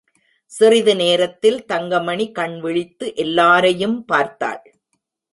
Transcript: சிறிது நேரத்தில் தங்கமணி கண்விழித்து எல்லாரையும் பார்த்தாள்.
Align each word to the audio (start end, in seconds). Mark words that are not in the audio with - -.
சிறிது 0.51 0.93
நேரத்தில் 0.95 1.59
தங்கமணி 1.65 2.25
கண்விழித்து 2.31 3.07
எல்லாரையும் 3.15 4.05
பார்த்தாள். 4.05 4.63